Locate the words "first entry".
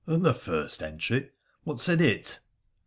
0.33-1.29